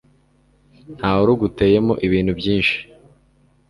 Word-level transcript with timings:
ntawuruguteyemo 0.97 1.93
ibintu 2.05 2.31
byinshi 2.39 2.77